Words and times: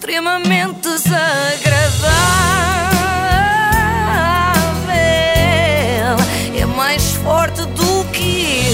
extremamente 0.00 0.80
desagradável. 0.80 1.26
É 6.58 6.64
mais 6.64 7.12
forte 7.16 7.60
do 7.66 8.04
que 8.10 8.64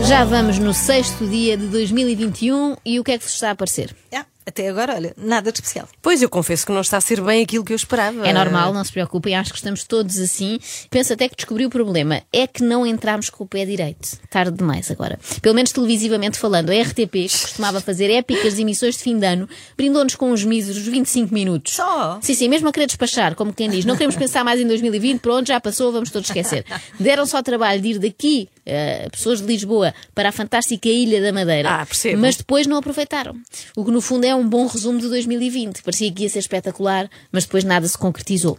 eu. 0.00 0.04
Já 0.04 0.24
vamos 0.24 0.58
no 0.58 0.72
sexto 0.72 1.26
dia 1.26 1.58
de 1.58 1.66
2021 1.66 2.76
e 2.86 2.98
o 2.98 3.04
que 3.04 3.12
é 3.12 3.18
que 3.18 3.24
vos 3.24 3.34
está 3.34 3.50
a 3.50 3.54
parecer? 3.54 3.94
Ah, 4.14 4.24
até 4.48 4.68
agora, 4.68 4.94
olha, 4.94 5.14
nada 5.16 5.52
de 5.52 5.58
especial. 5.58 5.86
Pois, 6.00 6.22
eu 6.22 6.28
confesso 6.28 6.64
que 6.64 6.72
não 6.72 6.80
está 6.80 6.96
a 6.96 7.00
ser 7.00 7.20
bem 7.20 7.42
aquilo 7.42 7.64
que 7.64 7.72
eu 7.72 7.76
esperava. 7.76 8.26
É 8.26 8.32
normal, 8.32 8.72
não 8.72 8.82
se 8.82 8.90
preocupem, 8.90 9.36
acho 9.36 9.52
que 9.52 9.58
estamos 9.58 9.84
todos 9.84 10.18
assim. 10.18 10.58
Penso 10.90 11.12
até 11.12 11.28
que 11.28 11.36
descobri 11.36 11.66
o 11.66 11.70
problema. 11.70 12.22
É 12.32 12.46
que 12.46 12.62
não 12.62 12.86
entramos 12.86 13.28
com 13.28 13.44
o 13.44 13.46
pé 13.46 13.66
direito. 13.66 14.18
Tarde 14.30 14.56
demais 14.56 14.90
agora. 14.90 15.18
Pelo 15.42 15.54
menos 15.54 15.70
televisivamente 15.70 16.38
falando, 16.38 16.70
a 16.70 16.82
RTP, 16.82 17.10
que 17.10 17.28
costumava 17.28 17.80
fazer 17.80 18.10
épicas 18.10 18.58
emissões 18.58 18.96
de 18.96 19.02
fim 19.02 19.18
de 19.18 19.26
ano, 19.26 19.48
brindou-nos 19.76 20.14
com 20.14 20.32
uns 20.32 20.44
míseros 20.44 20.82
25 20.82 21.32
minutos. 21.32 21.74
Só? 21.74 22.18
Sim, 22.22 22.34
sim, 22.34 22.48
mesmo 22.48 22.68
a 22.68 22.72
querer 22.72 22.86
despachar, 22.86 23.34
como 23.34 23.52
quem 23.52 23.68
diz, 23.68 23.84
não 23.84 23.96
queremos 23.96 24.16
pensar 24.16 24.42
mais 24.44 24.60
em 24.60 24.66
2020, 24.66 25.20
pronto, 25.20 25.46
já 25.46 25.60
passou, 25.60 25.92
vamos 25.92 26.10
todos 26.10 26.28
esquecer. 26.28 26.64
Deram 26.98 27.26
só 27.26 27.42
trabalho 27.42 27.80
de 27.82 27.88
ir 27.88 27.98
daqui, 27.98 28.48
eh, 28.64 29.08
pessoas 29.10 29.40
de 29.40 29.46
Lisboa, 29.46 29.94
para 30.14 30.30
a 30.30 30.32
fantástica 30.32 30.88
Ilha 30.88 31.20
da 31.20 31.32
Madeira. 31.32 31.70
Ah, 31.70 31.86
percebo. 31.86 32.20
Mas 32.20 32.36
depois 32.36 32.66
não 32.66 32.78
aproveitaram. 32.78 33.34
O 33.76 33.84
que 33.84 33.90
no 33.90 34.00
fundo 34.00 34.24
é 34.24 34.34
um 34.38 34.48
bom 34.48 34.66
resumo 34.66 34.98
de 34.98 35.08
2020. 35.08 35.82
Parecia 35.82 36.12
que 36.12 36.22
ia 36.22 36.28
ser 36.28 36.38
espetacular, 36.38 37.10
mas 37.30 37.44
depois 37.44 37.64
nada 37.64 37.86
se 37.86 37.98
concretizou. 37.98 38.58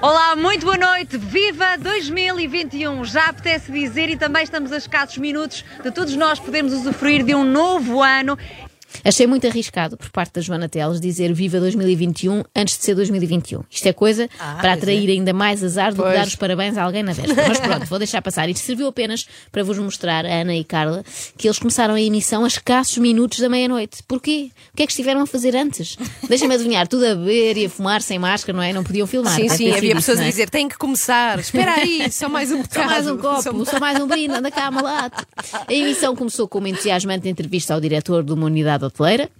Olá, 0.00 0.36
muito 0.36 0.66
boa 0.66 0.76
noite. 0.76 1.16
Viva 1.16 1.76
2021! 1.78 3.04
Já 3.04 3.28
apetece 3.28 3.72
dizer 3.72 4.10
e 4.10 4.16
também 4.16 4.42
estamos 4.42 4.70
a 4.70 4.76
escassos 4.76 5.16
minutos 5.16 5.64
de 5.82 5.90
todos 5.90 6.14
nós 6.14 6.38
podermos 6.38 6.74
usufruir 6.74 7.24
de 7.24 7.34
um 7.34 7.44
novo 7.44 8.02
ano. 8.02 8.38
Achei 9.04 9.26
muito 9.26 9.46
arriscado 9.46 9.96
por 9.96 10.10
parte 10.10 10.32
da 10.34 10.40
Joana 10.40 10.68
Teles 10.68 11.00
dizer 11.00 11.32
viva 11.32 11.58
2021 11.60 12.42
antes 12.54 12.76
de 12.78 12.84
ser 12.84 12.94
2021. 12.94 13.62
Isto 13.70 13.86
é 13.86 13.92
coisa 13.92 14.28
Ah, 14.38 14.58
para 14.60 14.72
atrair 14.74 15.08
ainda 15.10 15.32
mais 15.32 15.62
azar 15.62 15.90
do 15.92 15.96
que 16.02 16.02
Pois. 16.02 16.14
dar 16.14 16.26
os 16.26 16.34
parabéns 16.36 16.76
a 16.76 16.82
alguém 16.82 17.02
na 17.02 17.12
véspera. 17.12 17.48
Mas 17.48 17.58
pronto, 17.60 17.86
vou 17.86 17.98
deixar 17.98 18.22
passar. 18.22 18.48
Isto 18.48 18.64
serviu 18.64 18.86
apenas 18.88 19.26
para 19.52 19.62
vos 19.62 19.78
mostrar, 19.78 20.24
a 20.26 20.28
Ana 20.40 20.54
e 20.54 20.64
Carla, 20.64 21.04
que 21.36 21.46
eles 21.46 21.58
começaram 21.58 21.94
a 21.94 22.00
emissão 22.00 22.44
a 22.44 22.48
escassos 22.48 22.98
minutos 22.98 23.38
da 23.40 23.48
meia-noite. 23.48 24.02
Porquê? 24.06 24.50
O 24.72 24.76
que 24.76 24.82
é 24.82 24.86
que 24.86 24.92
estiveram 24.92 25.20
a 25.22 25.26
fazer 25.26 25.54
antes? 25.56 25.96
Deixa-me 26.28 26.54
adivinhar, 26.54 26.86
tudo 26.88 27.04
a 27.06 27.14
beber 27.14 27.56
e 27.56 27.66
a 27.66 27.70
fumar 27.70 28.02
sem 28.02 28.18
máscara, 28.18 28.56
não 28.56 28.62
é? 28.62 28.72
Não 28.72 28.82
podiam 28.84 29.06
filmar. 29.06 29.34
Sim, 29.34 29.48
sim, 29.48 29.70
havia 29.72 29.88
isso, 29.90 29.96
pessoas 29.96 30.20
a 30.20 30.24
é? 30.24 30.28
dizer: 30.28 30.50
tem 30.50 30.68
que 30.68 30.76
começar, 30.76 31.38
espera 31.38 31.74
aí, 31.74 32.10
só 32.10 32.28
mais 32.28 32.50
um 32.52 32.62
Só 32.64 32.84
mais 32.84 33.06
um 33.06 33.16
bocado. 33.16 33.44
copo, 33.44 33.64
só 33.64 33.78
mais 33.80 34.00
um 34.00 34.06
brinde, 34.06 34.34
anda 34.34 34.50
cá, 34.50 34.70
malato. 34.70 35.26
A 35.68 35.72
emissão 35.72 36.14
começou 36.16 36.48
com 36.48 36.58
uma 36.58 36.68
entusiasmante 36.68 37.28
entrevista 37.28 37.74
ao 37.74 37.80
diretor 37.80 38.22
de 38.24 38.32
uma 38.32 38.46
unidade 38.46 38.84
hoteleira, 38.86 39.30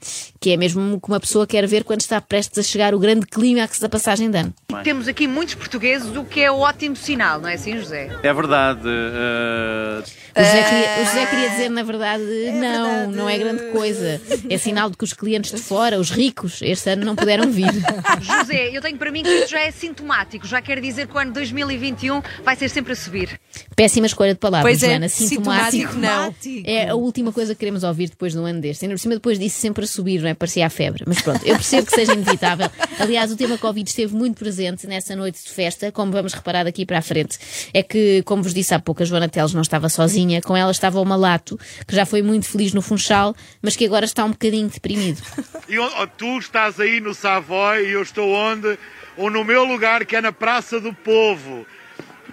que 0.46 0.52
é 0.52 0.56
mesmo 0.56 0.94
o 0.94 1.00
que 1.00 1.08
uma 1.08 1.18
pessoa 1.18 1.44
quer 1.44 1.66
ver 1.66 1.82
quando 1.82 2.02
está 2.02 2.20
prestes 2.20 2.56
a 2.60 2.62
chegar 2.62 2.94
o 2.94 3.00
grande 3.00 3.26
clímax 3.26 3.80
da 3.80 3.88
passagem 3.88 4.30
de 4.30 4.38
ano. 4.38 4.54
Temos 4.84 5.08
aqui 5.08 5.26
muitos 5.26 5.56
portugueses, 5.56 6.14
o 6.16 6.22
que 6.22 6.40
é 6.40 6.52
ótimo 6.52 6.94
sinal, 6.94 7.40
não 7.40 7.48
é 7.48 7.54
assim, 7.54 7.76
José? 7.76 8.08
É 8.22 8.32
verdade. 8.32 8.82
eh, 8.86 10.02
O 10.36 10.44
José, 10.44 10.62
queria, 10.62 11.02
o 11.02 11.04
José 11.06 11.26
queria 11.26 11.50
dizer, 11.50 11.68
na 11.70 11.82
verdade, 11.82 12.22
não, 12.22 12.84
verdade. 12.86 13.16
não 13.16 13.28
é 13.28 13.38
grande 13.38 13.72
coisa. 13.72 14.20
É 14.48 14.56
sinal 14.56 14.88
de 14.88 14.96
que 14.96 15.02
os 15.02 15.12
clientes 15.12 15.50
de 15.50 15.60
fora, 15.60 15.98
os 15.98 16.10
ricos, 16.10 16.60
este 16.62 16.90
ano 16.90 17.04
não 17.04 17.16
puderam 17.16 17.50
vir. 17.50 17.72
José, 18.20 18.70
eu 18.72 18.80
tenho 18.80 18.98
para 18.98 19.10
mim 19.10 19.24
que 19.24 19.28
isto 19.30 19.50
já 19.50 19.60
é 19.62 19.72
sintomático, 19.72 20.46
já 20.46 20.62
quer 20.62 20.80
dizer 20.80 21.08
que 21.08 21.16
o 21.16 21.18
ano 21.18 21.32
2021 21.32 22.22
vai 22.44 22.54
ser 22.54 22.68
sempre 22.68 22.92
a 22.92 22.96
subir. 22.96 23.40
Péssima 23.74 24.06
escolha 24.06 24.32
de 24.34 24.38
palavras, 24.38 24.70
Pois 24.70 24.82
é, 24.84 24.90
Joana. 24.90 25.08
Sintomático. 25.08 25.92
sintomático 25.92 25.98
não. 25.98 26.34
É 26.64 26.90
a 26.90 26.94
última 26.94 27.32
coisa 27.32 27.52
que 27.52 27.58
queremos 27.58 27.82
ouvir 27.82 28.10
depois 28.10 28.32
de 28.32 28.38
um 28.38 28.46
ano 28.46 28.60
deste. 28.60 28.84
Ainda 28.84 28.94
por 28.94 29.00
cima, 29.00 29.14
depois 29.14 29.38
disso, 29.38 29.58
sempre 29.58 29.82
a 29.84 29.86
subir, 29.88 30.20
não 30.20 30.28
é? 30.28 30.35
Parecia 30.36 30.66
a 30.66 30.70
febre. 30.70 31.04
Mas 31.06 31.20
pronto, 31.20 31.44
eu 31.44 31.54
percebo 31.54 31.86
que 31.86 31.94
seja 31.94 32.12
inevitável. 32.14 32.70
Aliás, 32.98 33.32
o 33.32 33.36
tema 33.36 33.58
Covid 33.58 33.88
esteve 33.88 34.14
muito 34.14 34.38
presente 34.38 34.86
nessa 34.86 35.16
noite 35.16 35.42
de 35.42 35.50
festa, 35.50 35.90
como 35.90 36.12
vamos 36.12 36.32
reparar 36.32 36.64
daqui 36.64 36.86
para 36.86 36.98
a 36.98 37.02
frente. 37.02 37.38
É 37.72 37.82
que, 37.82 38.22
como 38.24 38.42
vos 38.42 38.54
disse 38.54 38.74
há 38.74 38.78
pouco, 38.78 39.02
a 39.02 39.06
Joana 39.06 39.28
Teles 39.28 39.52
não 39.52 39.62
estava 39.62 39.88
sozinha. 39.88 40.40
Com 40.42 40.56
ela 40.56 40.70
estava 40.70 41.00
o 41.00 41.04
Malato, 41.04 41.58
que 41.86 41.94
já 41.94 42.06
foi 42.06 42.22
muito 42.22 42.46
feliz 42.46 42.72
no 42.72 42.82
Funchal, 42.82 43.34
mas 43.60 43.74
que 43.76 43.84
agora 43.84 44.04
está 44.04 44.24
um 44.24 44.30
bocadinho 44.30 44.68
deprimido. 44.68 45.20
E 45.68 45.76
tu 46.16 46.38
estás 46.38 46.78
aí 46.78 47.00
no 47.00 47.12
Savoy 47.12 47.88
e 47.88 47.92
eu 47.92 48.02
estou 48.02 48.30
onde? 48.30 48.78
Ou 49.16 49.28
no 49.28 49.42
meu 49.42 49.64
lugar, 49.64 50.06
que 50.06 50.14
é 50.14 50.20
na 50.20 50.30
Praça 50.30 50.80
do 50.80 50.94
Povo. 50.94 51.66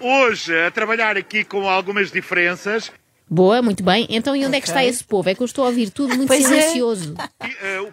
Hoje, 0.00 0.56
a 0.56 0.70
trabalhar 0.70 1.16
aqui 1.16 1.42
com 1.42 1.68
algumas 1.68 2.12
diferenças. 2.12 2.92
Boa, 3.28 3.62
muito 3.62 3.82
bem. 3.82 4.06
Então, 4.10 4.36
e 4.36 4.44
onde 4.44 4.56
é 4.56 4.60
que 4.60 4.68
está 4.68 4.84
esse 4.84 5.02
povo? 5.02 5.28
É 5.28 5.34
que 5.34 5.40
eu 5.42 5.46
estou 5.46 5.64
a 5.64 5.68
ouvir 5.68 5.90
tudo 5.90 6.14
muito 6.14 6.28
Pois 6.28 6.44
é. 6.44 6.60
silencioso. 6.60 7.14
O 7.14 7.16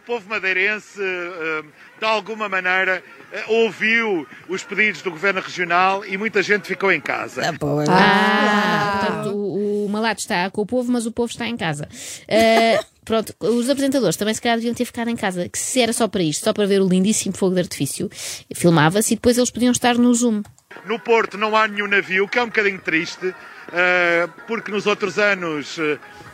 povo 0.05 0.27
madeirense, 0.27 0.99
eh, 1.01 1.63
de 1.99 2.05
alguma 2.05 2.49
maneira, 2.49 3.03
eh, 3.31 3.43
ouviu 3.47 4.27
os 4.49 4.63
pedidos 4.63 5.01
do 5.01 5.11
Governo 5.11 5.41
Regional 5.41 6.05
e 6.05 6.17
muita 6.17 6.41
gente 6.41 6.67
ficou 6.67 6.91
em 6.91 6.99
casa. 6.99 7.49
Ah, 7.49 7.53
pois. 7.57 7.87
Ah, 7.89 8.99
portanto, 8.99 9.35
o, 9.35 9.85
o 9.85 9.89
Malato 9.89 10.21
está 10.21 10.49
com 10.49 10.61
o 10.61 10.65
povo, 10.65 10.91
mas 10.91 11.05
o 11.05 11.11
povo 11.11 11.29
está 11.29 11.47
em 11.47 11.55
casa. 11.55 11.87
Ah, 12.27 12.83
pronto, 13.05 13.33
os 13.39 13.69
apresentadores 13.69 14.17
também 14.17 14.33
se 14.33 14.41
calhar 14.41 14.57
deviam 14.57 14.73
ter 14.73 14.85
ficado 14.85 15.09
em 15.09 15.15
casa, 15.15 15.47
que 15.47 15.57
se 15.57 15.79
era 15.81 15.93
só 15.93 16.07
para 16.07 16.23
isto, 16.23 16.43
só 16.43 16.53
para 16.53 16.65
ver 16.65 16.81
o 16.81 16.87
lindíssimo 16.87 17.35
fogo 17.35 17.55
de 17.55 17.61
artifício, 17.61 18.09
filmava-se 18.53 19.13
e 19.13 19.15
depois 19.15 19.37
eles 19.37 19.51
podiam 19.51 19.71
estar 19.71 19.95
no 19.97 20.13
Zoom. 20.13 20.43
No 20.85 20.99
Porto 20.99 21.37
não 21.37 21.55
há 21.55 21.67
nenhum 21.67 21.87
navio, 21.87 22.25
o 22.25 22.27
que 22.27 22.39
é 22.39 22.43
um 22.43 22.47
bocadinho 22.47 22.79
triste, 22.79 23.33
porque 24.47 24.71
nos 24.71 24.85
outros 24.87 25.19
anos 25.19 25.77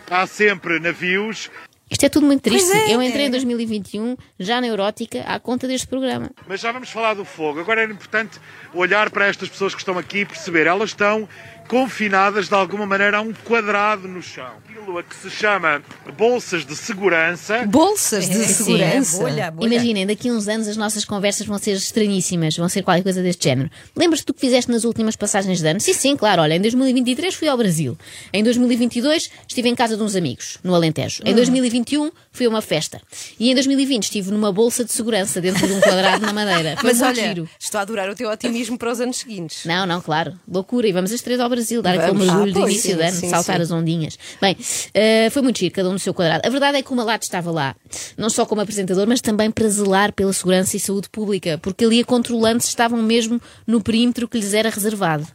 há 0.09 0.25
sempre 0.25 0.79
navios. 0.79 1.49
Isto 1.89 2.05
é 2.05 2.09
tudo 2.09 2.25
muito 2.25 2.41
triste. 2.41 2.71
É, 2.71 2.93
Eu 2.93 3.01
entrei 3.01 3.25
é. 3.25 3.27
em 3.27 3.31
2021 3.31 4.17
já 4.37 4.59
neurótica 4.59 5.21
à 5.21 5.39
conta 5.39 5.67
deste 5.67 5.87
programa. 5.87 6.29
Mas 6.47 6.59
já 6.59 6.71
vamos 6.71 6.89
falar 6.89 7.13
do 7.13 7.23
fogo. 7.23 7.59
Agora 7.59 7.81
é 7.81 7.85
importante 7.85 8.39
olhar 8.73 9.09
para 9.09 9.25
estas 9.27 9.47
pessoas 9.47 9.73
que 9.73 9.79
estão 9.81 9.97
aqui 9.97 10.19
e 10.19 10.25
perceber. 10.25 10.67
Elas 10.67 10.89
estão 10.89 11.27
confinadas 11.67 12.47
de 12.47 12.53
alguma 12.55 12.85
maneira 12.85 13.17
a 13.17 13.21
um 13.21 13.33
quadrado 13.33 14.07
no 14.07 14.21
chão. 14.21 14.47
Aquilo 14.69 14.97
a 14.97 15.03
que 15.03 15.15
se 15.15 15.29
chama 15.29 15.81
bolsas 16.17 16.65
de 16.65 16.75
segurança. 16.75 17.65
Bolsas 17.67 18.29
de 18.29 18.45
Sim. 18.45 18.53
segurança. 18.53 19.17
É 19.17 19.19
bolha, 19.19 19.51
bolha. 19.51 19.73
Imaginem, 19.75 20.07
daqui 20.07 20.29
a 20.29 20.31
uns 20.33 20.47
anos 20.47 20.67
as 20.67 20.77
nossas 20.77 21.03
conversas 21.05 21.45
vão 21.45 21.57
ser 21.57 21.73
estranhíssimas, 21.73 22.55
vão 22.55 22.69
ser 22.69 22.83
qualquer 22.83 23.03
coisa 23.03 23.21
deste 23.21 23.43
género. 23.43 23.69
Lembras-te 23.95 24.25
do 24.25 24.33
que 24.33 24.39
fizeste 24.39 24.71
nas 24.71 24.83
últimas 24.83 25.15
passagens 25.15 25.59
de 25.61 25.67
ano? 25.67 25.79
Sim, 25.79 25.93
sim, 25.93 26.15
claro. 26.17 26.41
Olha, 26.41 26.55
em 26.55 26.61
2023 26.61 27.35
fui 27.35 27.47
ao 27.47 27.57
Brasil. 27.57 27.97
Em 28.31 28.43
2022 28.43 29.29
estive 29.47 29.69
em 29.69 29.75
casa 29.75 29.97
de 29.97 30.03
uns 30.03 30.15
amigos, 30.15 30.57
no 30.63 30.73
Alentejo. 30.73 31.21
Em 31.25 31.33
2021 31.35 32.11
fui 32.31 32.45
a 32.45 32.49
uma 32.49 32.61
festa. 32.61 33.01
E 33.39 33.51
em 33.51 33.53
2020 33.53 34.03
estive 34.03 34.31
numa 34.31 34.51
bolsa 34.51 34.85
de 34.85 34.91
segurança 34.91 35.41
dentro 35.41 35.65
de 35.67 35.73
um 35.73 35.81
quadrado 35.81 36.25
na 36.25 36.31
Madeira. 36.33 36.75
Foi 36.79 36.91
Mas 36.93 37.01
olha, 37.01 37.27
giro. 37.27 37.49
estou 37.59 37.79
a 37.79 37.81
adorar 37.81 38.09
o 38.09 38.15
teu 38.15 38.29
otimismo 38.29 38.77
para 38.77 38.91
os 38.91 39.01
anos 39.01 39.17
seguintes. 39.17 39.65
Não, 39.65 39.85
não, 39.85 39.99
claro. 40.01 40.33
Loucura. 40.47 40.87
E 40.87 40.91
vamos 40.91 41.11
as 41.11 41.21
três 41.21 41.39
ao 41.39 41.49
Brasil, 41.49 41.56
dar 41.81 41.93
aquele 41.97 42.17
mergulho 42.17 42.43
Ah, 42.43 42.45
de 42.45 42.53
pois, 42.53 42.71
início 42.71 42.91
sim, 42.91 42.97
de 42.97 43.03
ano, 43.03 43.15
sim, 43.15 43.29
saltar 43.29 43.55
sim. 43.57 43.61
as 43.61 43.71
ondinhas. 43.71 44.17
Bem, 44.41 44.57
eh, 44.93 45.29
foi 45.31 45.41
muito 45.41 45.59
giro, 45.59 45.73
cada 45.73 45.89
um 45.89 45.93
no 45.93 45.99
seu 45.99 46.13
quadrado. 46.13 46.45
A 46.45 46.49
verdade 46.49 46.77
é 46.77 46.81
que 46.81 46.91
o 46.91 46.95
Malato 46.95 47.23
estava 47.25 47.51
lá, 47.51 47.75
não 48.17 48.29
só 48.29 48.45
como 48.45 48.61
apresentador, 48.61 49.05
mas 49.07 49.21
também 49.21 49.49
para 49.51 49.67
zelar 49.69 50.11
pela 50.13 50.33
segurança 50.33 50.75
e 50.75 50.79
saúde 50.79 51.09
pública, 51.09 51.57
porque 51.61 51.85
ali 51.85 51.99
a 52.01 52.05
controlantes 52.05 52.67
estavam 52.67 53.01
mesmo 53.01 53.41
no 53.65 53.81
perímetro 53.81 54.27
que 54.27 54.37
lhes 54.37 54.53
era 54.53 54.69
reservado. 54.69 55.27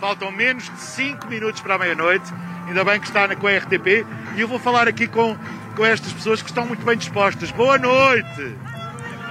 Faltam 0.00 0.30
menos 0.30 0.64
de 0.64 0.80
5 0.80 1.26
minutos 1.26 1.60
para 1.62 1.76
a 1.76 1.78
meia-noite. 1.78 2.26
Ainda 2.68 2.84
bem 2.84 3.00
que 3.00 3.06
está 3.06 3.26
na, 3.26 3.34
com 3.34 3.46
a 3.46 3.56
RTP. 3.56 4.04
E 4.36 4.40
eu 4.40 4.46
vou 4.46 4.58
falar 4.58 4.86
aqui 4.86 5.06
com, 5.06 5.34
com 5.74 5.86
estas 5.86 6.12
pessoas 6.12 6.42
que 6.42 6.48
estão 6.50 6.66
muito 6.66 6.84
bem 6.84 6.98
dispostas. 6.98 7.50
Boa 7.50 7.78
noite! 7.78 8.54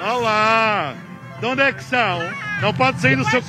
Olá! 0.03 0.95
De 1.39 1.45
onde 1.45 1.61
é 1.61 1.71
que 1.71 1.83
são? 1.83 2.19
Não 2.61 2.73
pode 2.73 2.99
sair 2.99 3.15
do 3.15 3.25
seu. 3.29 3.41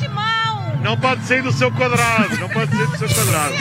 Não 0.86 0.96
pode 0.96 1.26
sair 1.26 1.42
do 1.42 1.50
seu 1.50 1.68
quadrado. 1.72 2.36
Não 2.38 2.48
pode 2.48 2.70
sair 2.70 2.86
do 2.86 2.96
seu 2.96 3.08
quadrado. 3.08 3.54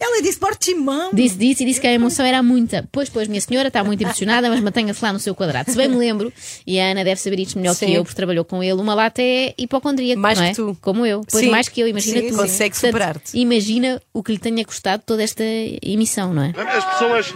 Ela 0.00 0.22
disse 0.22 0.38
Portimão. 0.38 1.10
Disse, 1.12 1.36
disse 1.36 1.62
e 1.62 1.66
disse 1.66 1.78
que 1.78 1.86
a 1.86 1.92
emoção 1.92 2.24
era 2.24 2.42
muita. 2.42 2.88
Pois, 2.90 3.10
pois, 3.10 3.28
minha 3.28 3.38
senhora 3.38 3.68
está 3.68 3.84
muito 3.84 4.02
impressionada, 4.02 4.48
mas 4.48 4.60
mantenha-se 4.60 5.04
lá 5.04 5.12
no 5.12 5.18
seu 5.18 5.34
quadrado. 5.34 5.70
Se 5.70 5.76
bem 5.76 5.88
me 5.88 5.96
lembro, 5.96 6.32
e 6.66 6.80
a 6.80 6.84
Ana 6.92 7.04
deve 7.04 7.20
saber 7.20 7.38
isto 7.38 7.58
melhor 7.58 7.74
que 7.74 7.84
Sim. 7.84 7.92
eu, 7.92 8.02
porque 8.02 8.16
trabalhou 8.16 8.46
com 8.46 8.62
ele, 8.62 8.80
uma 8.80 8.94
lata 8.94 9.20
é 9.20 9.52
hipocondríaca, 9.58 10.18
Mais 10.18 10.38
não 10.38 10.46
que 10.46 10.52
é? 10.52 10.54
tu. 10.54 10.74
Como 10.80 11.04
eu. 11.04 11.20
Pois 11.30 11.44
Sim. 11.44 11.50
mais 11.50 11.68
que 11.68 11.82
eu, 11.82 11.86
imagina 11.86 12.22
Sim, 12.22 12.30
tu. 12.30 12.36
consegue 12.38 12.74
superar-te. 12.74 13.38
Imagina 13.38 14.00
o 14.14 14.22
que 14.22 14.32
lhe 14.32 14.38
tenha 14.38 14.64
custado 14.64 15.02
toda 15.04 15.22
esta 15.22 15.44
emissão, 15.82 16.32
não 16.32 16.44
é? 16.44 16.54
As 16.56 16.84
pessoas, 16.92 17.34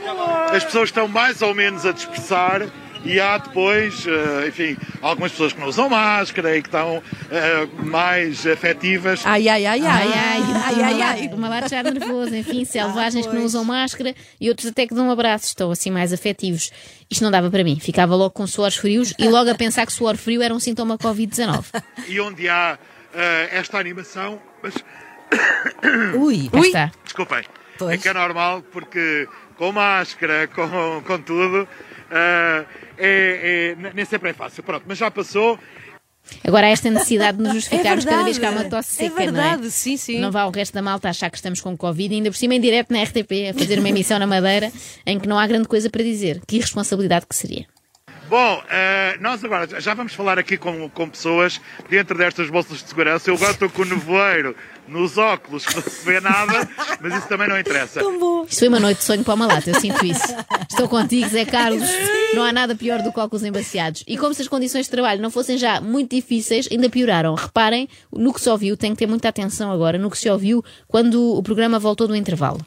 as 0.55 0.65
pessoas 0.65 0.89
estão 0.89 1.07
mais 1.07 1.43
ou 1.43 1.55
menos 1.55 1.85
a 1.85 1.93
dispersar. 1.93 2.63
E 3.07 3.21
há 3.21 3.39
depois, 3.39 4.07
eh, 4.07 4.49
enfim, 4.49 4.77
algumas 5.01 5.33
pessoas 5.33 5.53
que 5.53 5.61
não 5.61 5.69
usam 5.69 5.89
máscara 5.89 6.57
e 6.57 6.63
que 6.63 6.69
estão 6.69 7.03
eh, 7.31 7.67
mais 7.83 8.47
afetivas. 8.47 9.23
Ai, 9.25 9.49
ai, 9.49 9.65
ai, 9.67 9.81
ai. 9.81 9.87
Ai, 9.87 10.13
ai, 10.13 10.43
ai, 10.65 10.83
ai, 10.83 11.03
ai. 11.03 11.29
O 11.33 11.37
malato 11.39 11.71
já 11.71 11.83
nervoso, 11.83 12.35
enfim, 12.35 12.65
selvagens 12.67 13.27
que 13.27 13.35
não 13.35 13.45
usam 13.45 13.65
máscara 13.65 14.15
e 14.41 14.49
outros 14.49 14.69
até 14.69 14.87
que 14.87 14.95
dão 14.95 15.11
abraços, 15.11 15.49
estão 15.49 15.71
assim 15.71 15.91
mais 15.91 16.13
afetivos. 16.13 16.71
Isto 17.11 17.23
não 17.23 17.31
dava 17.31 17.51
para 17.51 17.63
mim, 17.63 17.79
ficava 17.79 18.15
logo 18.17 18.31
com 18.31 18.47
suores 18.47 18.77
frios 18.77 19.15
e 19.19 19.29
logo 19.29 19.49
a 19.51 19.55
pensar 19.55 19.87
que 19.87 19.93
suor 19.93 20.17
frio 20.17 20.43
era 20.43 20.53
um 20.53 20.61
sintoma 20.61 20.99
Covid-19. 20.99 21.65
E 22.09 22.21
onde 22.21 22.49
há 22.49 22.79
eh, 23.15 23.49
esta 23.53 23.79
animação, 23.79 24.41
mas 24.63 24.75
Ui. 26.19 26.49
Cá 26.49 26.61
está. 26.61 26.93
Desculpem. 27.05 27.45
Pois. 27.79 27.95
É 27.95 27.99
que 27.99 28.09
é 28.09 28.15
normal 28.15 28.63
porque 28.73 29.29
com 29.57 29.73
máscara, 29.73 30.49
com, 30.49 31.03
com 31.07 31.19
tudo, 31.21 31.69
ah, 32.11 32.65
é, 32.99 33.75
é- 33.79 33.93
nem 33.93 34.05
sempre 34.05 34.31
é 34.31 34.33
fácil. 34.33 34.63
Pronto, 34.63 34.85
mas 34.87 34.99
já 34.99 35.11
passou. 35.11 35.59
Agora 36.45 36.67
há 36.67 36.71
esta 36.71 36.91
necessidade 36.91 37.39
de 37.39 37.45
nos 37.45 37.55
justificarmos 37.55 38.05
É 38.05 38.11
cada 38.11 38.25
vez 38.25 38.37
que 38.37 38.45
há 38.45 38.51
uma 38.51 38.65
tosse 38.65 39.05
É 39.05 39.09
seca, 39.09 39.11
não 39.11 39.33
verdade, 39.33 39.67
é? 39.69 39.71
sim, 39.71 39.97
sim. 39.97 40.19
Não 40.21 40.33
vá 40.33 40.45
o 40.45 40.51
resto 40.51 40.73
da 40.75 40.83
malta 40.83 41.09
achar 41.09 41.31
que 41.31 41.37
estamos 41.37 41.61
com 41.61 41.77
Covid, 41.77 42.13
ainda 42.15 42.31
por 42.31 42.37
cima 42.37 42.55
em 42.55 42.61
direto 42.61 42.93
na 42.93 43.01
RTP, 43.03 43.51
a 43.51 43.55
fazer 43.55 43.79
uma 43.79 43.89
emissão 43.89 44.19
na 44.19 44.27
Madeira 44.27 44.73
em 45.07 45.21
que 45.21 45.29
não 45.29 45.39
há 45.39 45.47
grande 45.47 45.69
coisa 45.69 45.89
para 45.89 46.03
dizer. 46.03 46.41
Que 46.47 46.57
irresponsabilidade 46.57 47.27
que 47.29 47.37
seria. 47.37 47.65
Bom, 48.29 48.61
ah, 48.69 49.17
nós 49.21 49.45
agora 49.45 49.81
já 49.81 49.95
vamos 49.95 50.15
falar 50.15 50.37
aqui 50.37 50.57
com, 50.57 50.89
com 50.91 51.09
pessoas 51.09 51.61
dentro 51.89 52.19
destas 52.19 52.51
bolsas 52.51 52.83
de 52.83 52.89
segurança. 52.89 53.31
Eu 53.31 53.37
agora 53.37 53.53
estou 53.53 53.71
com 53.71 53.83
o 53.83 53.85
nevoeiro 53.85 54.57
nos 54.89 55.19
óculos, 55.19 55.67
que 55.67 55.75
não 55.75 55.83
se 55.83 56.05
vê 56.05 56.21
nada, 56.21 56.69
mas 57.01 57.15
isso 57.15 57.29
também 57.29 57.49
não 57.49 57.59
interessa. 57.59 58.01
Isto 58.01 58.59
foi 58.59 58.69
uma 58.69 58.81
noite 58.81 58.99
de 58.99 59.05
sonho 59.05 59.25
para 59.25 59.35
o 59.35 59.37
Malato, 59.37 59.69
eu 59.71 59.81
sinto 59.81 60.05
isso. 60.05 60.35
Estou 60.71 60.89
contigo, 60.89 61.29
Zé 61.29 61.45
Carlos. 61.45 61.89
Não 62.35 62.43
há 62.43 62.53
nada 62.53 62.75
pior 62.75 63.03
do 63.03 63.13
que 63.13 63.19
óculos 63.21 63.45
embaciados. 63.45 64.05
E 64.07 64.17
como 64.17 64.35
se 64.35 64.43
as 64.43 64.49
condições 64.49 64.87
de 64.87 64.91
trabalho 64.91 65.21
não 65.21 65.31
fossem 65.31 65.59
já 65.59 65.81
muito 65.81 66.15
difíceis, 66.15 66.69
ainda 66.71 66.89
pioraram. 66.89 67.35
Reparem 67.35 67.89
no 68.13 68.33
que 68.33 68.41
se 68.41 68.49
ouviu, 68.49 68.77
tem 68.77 68.93
que 68.93 68.99
ter 68.99 69.07
muita 69.07 69.29
atenção 69.29 69.71
agora, 69.73 69.99
no 69.99 70.11
que 70.11 70.19
se 70.19 70.29
ouviu 70.31 70.65
quando 70.87 71.37
o 71.37 71.43
programa 71.43 71.79
voltou 71.79 72.07
do 72.07 72.15
intervalo. 72.15 72.61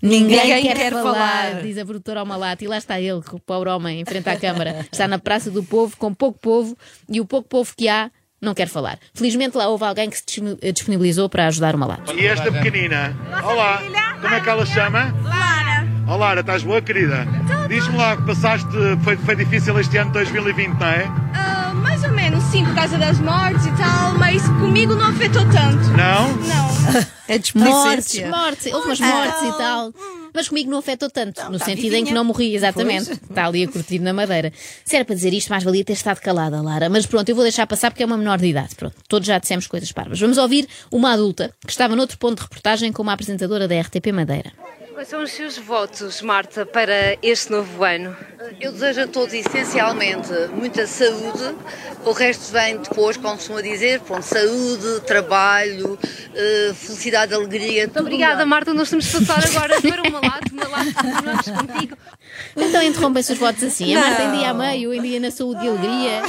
Ninguém, 0.00 0.38
Ninguém 0.40 0.62
quer, 0.62 0.76
quer 0.76 0.92
falar, 0.92 1.12
falar. 1.50 1.62
diz 1.62 1.76
a 1.76 1.84
produtora 1.84 2.20
ao 2.20 2.26
Malato. 2.26 2.62
E 2.62 2.68
lá 2.68 2.78
está 2.78 3.00
ele, 3.00 3.20
o 3.32 3.40
pobre 3.40 3.68
homem, 3.68 4.00
em 4.00 4.04
frente 4.04 4.28
à 4.28 4.36
Câmara. 4.38 4.86
Está 4.92 5.08
na 5.08 5.18
Praça 5.18 5.50
do 5.50 5.62
Povo, 5.64 5.96
com 5.96 6.14
pouco 6.14 6.38
povo, 6.38 6.78
e 7.08 7.20
o 7.20 7.26
pouco 7.26 7.48
povo 7.48 7.72
que 7.76 7.88
há 7.88 8.08
não 8.40 8.54
quer 8.54 8.68
falar. 8.68 8.98
Felizmente 9.14 9.56
lá 9.56 9.68
houve 9.68 9.84
alguém 9.84 10.08
que 10.10 10.16
se 10.18 10.24
dis- 10.26 10.72
disponibilizou 10.74 11.28
para 11.28 11.46
ajudar 11.46 11.74
o 11.74 11.78
Malato. 11.78 12.12
E 12.16 12.26
esta 12.26 12.50
pequenina? 12.52 13.14
Olá, 13.42 13.82
como 14.20 14.34
é 14.34 14.40
que 14.40 14.48
ela 14.48 14.64
se 14.66 14.72
chama? 14.74 15.14
Lara. 15.24 15.86
Olá, 16.06 16.16
Lara, 16.16 16.40
estás 16.40 16.62
boa, 16.62 16.80
querida? 16.80 17.26
Diz-me 17.68 17.96
lá 17.98 18.16
que 18.16 18.22
passaste, 18.22 18.66
foi, 19.04 19.16
foi 19.16 19.36
difícil 19.36 19.78
este 19.78 19.96
ano 19.98 20.10
de 20.10 20.14
2020, 20.14 20.78
não 20.78 20.86
é? 20.86 21.04
Ah, 21.34 21.72
mais 21.74 22.02
ou 22.02 22.10
menos, 22.12 22.42
sim, 22.44 22.64
por 22.64 22.74
causa 22.74 22.96
das 22.96 23.18
mortes 23.20 23.66
e 23.66 23.70
tal, 23.72 24.14
mas 24.18 24.42
comigo 24.48 24.94
não 24.94 25.06
afetou 25.10 25.42
tanto. 25.50 25.88
Não? 25.90 26.32
Não. 26.36 27.08
É 27.30 27.38
Mortes, 27.54 28.26
mortes, 28.26 28.72
houve 28.72 28.86
umas 28.86 29.00
mortes 29.00 29.42
e 29.42 29.58
tal. 29.58 29.92
Mas 30.34 30.48
comigo 30.48 30.70
não 30.70 30.78
afetou 30.78 31.10
tanto, 31.10 31.42
no 31.50 31.58
tá 31.58 31.64
sentido 31.64 31.94
em 31.94 31.98
que 31.98 32.10
vivinha. 32.10 32.14
não 32.14 32.24
morri, 32.24 32.54
exatamente. 32.54 33.12
Está 33.12 33.46
ali 33.46 33.64
a 33.64 33.68
curtir 33.68 33.98
na 33.98 34.12
madeira. 34.12 34.52
Se 34.84 34.96
era 34.96 35.04
para 35.04 35.14
dizer 35.14 35.32
isto, 35.32 35.48
mais 35.48 35.64
valia 35.64 35.84
ter 35.84 35.94
estado 35.94 36.20
calada, 36.20 36.60
Lara. 36.60 36.88
Mas 36.88 37.06
pronto, 37.06 37.28
eu 37.28 37.34
vou 37.34 37.44
deixar 37.44 37.66
passar 37.66 37.90
porque 37.90 38.02
é 38.02 38.06
uma 38.06 38.16
menor 38.16 38.38
de 38.38 38.46
idade. 38.46 38.74
Pronto, 38.74 38.96
todos 39.08 39.26
já 39.26 39.38
dissemos 39.38 39.66
coisas 39.66 39.90
parvas. 39.92 40.20
Vamos 40.20 40.38
ouvir 40.38 40.68
uma 40.90 41.12
adulta 41.12 41.52
que 41.64 41.70
estava 41.70 41.96
noutro 41.96 42.18
ponto 42.18 42.36
de 42.36 42.42
reportagem 42.42 42.92
como 42.92 43.10
a 43.10 43.12
apresentadora 43.12 43.66
da 43.66 43.80
RTP 43.80 44.12
Madeira. 44.12 44.52
Quais 44.98 45.10
são 45.10 45.22
os 45.22 45.30
seus 45.30 45.56
votos, 45.56 46.20
Marta, 46.22 46.66
para 46.66 47.16
este 47.22 47.52
novo 47.52 47.84
ano? 47.84 48.16
Eu 48.60 48.72
desejo 48.72 49.02
a 49.02 49.06
todos 49.06 49.32
essencialmente 49.32 50.28
muita 50.52 50.88
saúde, 50.88 51.54
o 52.04 52.10
resto 52.10 52.50
vem 52.50 52.78
depois, 52.78 53.16
como 53.16 53.36
costuma 53.36 53.62
dizer, 53.62 54.00
pronto, 54.00 54.24
saúde, 54.24 55.00
trabalho, 55.06 55.96
eh, 56.34 56.72
felicidade, 56.74 57.32
alegria. 57.32 57.84
Muito 57.84 58.00
obrigada, 58.00 58.44
Marta. 58.44 58.74
Nós 58.74 58.90
temos 58.90 59.04
de 59.04 59.24
passar 59.24 59.44
agora 59.46 59.78
para 59.82 60.02
uma 60.02 60.20
lado, 60.20 60.52
uma 60.52 60.66
lado, 60.66 60.92
continuamos 60.92 61.48
contigo. 61.48 61.96
Então 62.56 62.82
interrompem-se 62.82 63.32
os 63.32 63.38
votos 63.38 63.62
assim. 63.62 63.94
A 63.94 64.00
Marta 64.00 64.22
em 64.24 64.38
dia 64.38 64.50
a 64.50 64.54
meio, 64.54 64.94
em 64.94 65.02
dia 65.02 65.20
na 65.20 65.30
saúde 65.30 65.64
e 65.64 65.68
alegria. 65.68 66.22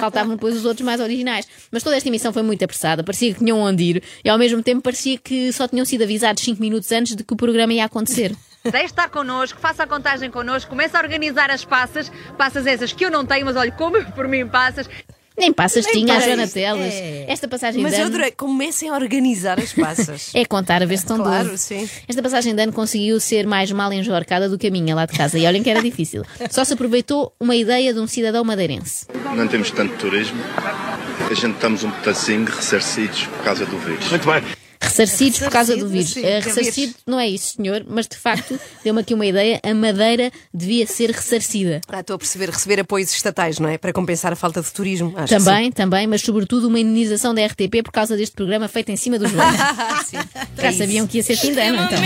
Faltavam 0.00 0.34
depois 0.34 0.56
os 0.56 0.64
outros 0.64 0.84
mais 0.84 1.00
originais. 1.00 1.46
Mas 1.70 1.82
toda 1.82 1.96
esta 1.96 2.08
emissão 2.08 2.32
foi 2.32 2.42
muito 2.42 2.64
apressada. 2.64 3.04
Parecia 3.04 3.32
que 3.32 3.38
tinham 3.38 3.58
onde 3.58 3.82
ir. 3.82 4.02
E 4.24 4.28
ao 4.28 4.38
mesmo 4.38 4.62
tempo 4.62 4.82
parecia 4.82 5.18
que 5.18 5.52
só 5.52 5.66
tinham 5.68 5.84
sido 5.84 6.02
avisados 6.02 6.42
5 6.42 6.60
minutos 6.60 6.90
antes 6.92 7.14
de 7.14 7.24
que 7.24 7.32
o 7.32 7.36
programa 7.36 7.72
ia 7.72 7.84
acontecer. 7.84 8.34
Deixe 8.70 8.86
de 8.86 8.92
estar 8.92 9.08
connosco, 9.08 9.60
faça 9.60 9.84
a 9.84 9.86
contagem 9.86 10.28
connosco, 10.28 10.68
comece 10.68 10.96
a 10.96 11.00
organizar 11.00 11.50
as 11.50 11.64
passas, 11.64 12.10
passas 12.36 12.66
essas 12.66 12.92
que 12.92 13.04
eu 13.04 13.10
não 13.10 13.24
tenho, 13.24 13.46
mas 13.46 13.54
olha, 13.54 13.70
como 13.70 14.04
por 14.12 14.26
mim 14.26 14.46
passas. 14.46 14.88
Nem 15.38 15.52
passas 15.52 15.84
tinha 15.86 16.16
a. 16.16 16.20
Joana 16.20 16.46
Teles. 16.48 16.94
É. 16.94 17.26
Esta 17.28 17.46
passagem 17.46 17.82
Mas 17.82 17.92
de 17.92 18.00
eu 18.00 18.06
ano 18.06 18.14
adorei. 18.14 18.30
Comecem 18.32 18.88
a 18.88 18.94
organizar 18.94 19.58
as 19.60 19.72
passas. 19.72 20.30
é 20.34 20.44
contar 20.44 20.82
a 20.82 20.86
ver 20.86 20.96
se 20.96 21.04
estão 21.04 21.16
Claro, 21.18 21.50
12. 21.50 21.58
sim. 21.58 21.88
Esta 22.08 22.22
passagem 22.22 22.54
de 22.54 22.62
ano 22.62 22.72
conseguiu 22.72 23.20
ser 23.20 23.46
mais 23.46 23.70
mal 23.70 23.92
enjorcada 23.92 24.48
do 24.48 24.56
que 24.58 24.66
a 24.68 24.70
minha 24.70 24.94
lá 24.94 25.06
de 25.06 25.16
casa. 25.16 25.38
E 25.38 25.46
olhem 25.46 25.62
que 25.62 25.70
era 25.70 25.82
difícil. 25.82 26.22
Só 26.50 26.64
se 26.64 26.72
aproveitou 26.72 27.32
uma 27.38 27.54
ideia 27.54 27.92
de 27.92 28.00
um 28.00 28.06
cidadão 28.06 28.44
madeirense. 28.44 29.06
Não 29.34 29.46
temos 29.46 29.70
tanto 29.70 29.94
turismo. 29.96 30.40
A 31.30 31.34
gente 31.34 31.54
estamos 31.54 31.84
um 31.84 31.90
pedacinho 31.90 32.44
ressarcidos 32.44 33.24
por 33.24 33.44
causa 33.44 33.66
do 33.66 33.78
vírus. 33.78 34.08
Muito 34.10 34.26
bem. 34.26 34.65
Ressarcidos 34.80 35.38
por 35.38 35.50
causa 35.50 35.76
do 35.76 35.88
vírus. 35.88 36.10
sim, 36.10 36.24
Eh, 36.24 36.40
ressarcido 36.40 36.94
não 37.06 37.18
é 37.18 37.28
isso, 37.28 37.54
senhor, 37.56 37.84
mas 37.88 38.06
de 38.06 38.16
facto 38.16 38.58
deu-me 38.84 39.00
aqui 39.00 39.14
uma 39.14 39.26
ideia. 39.26 39.60
A 39.62 39.74
Madeira 39.74 40.30
devia 40.52 40.86
ser 40.86 41.10
ressarcida. 41.10 41.80
Ah, 41.88 42.00
estou 42.00 42.14
a 42.16 42.18
perceber, 42.18 42.50
receber 42.50 42.80
apoios 42.80 43.10
estatais, 43.12 43.58
não 43.58 43.68
é? 43.68 43.78
Para 43.78 43.92
compensar 43.92 44.32
a 44.32 44.36
falta 44.36 44.60
de 44.62 44.70
turismo. 44.70 45.12
Acho 45.16 45.34
Também, 45.38 45.70
também, 45.72 46.06
mas 46.06 46.22
sobretudo 46.22 46.68
uma 46.68 46.78
indenização 46.78 47.34
da 47.34 47.44
RTP 47.44 47.82
por 47.82 47.92
causa 47.92 48.16
deste 48.16 48.34
programa 48.34 48.68
feito 48.68 48.90
em 48.90 48.96
cima 48.96 49.18
dos 49.18 49.30
joelhos. 49.30 49.56
sim. 50.06 50.16
Já 50.60 50.72
sabiam 50.72 51.06
que 51.06 51.18
ia 51.18 51.22
ser 51.22 51.36
fim 51.36 51.52
de 51.52 51.60
ano, 51.60 51.82
então. 51.84 51.98